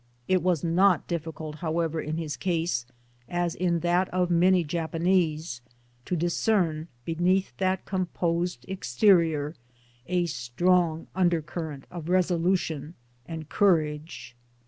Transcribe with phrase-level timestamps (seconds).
[0.27, 2.87] It was not difficult however in his case,
[3.29, 5.61] as in that of many Japanese,
[6.05, 9.53] to discern, beneath that composed exterior,
[10.07, 12.95] a strong undercurrent of resolution
[13.27, 14.35] and courage.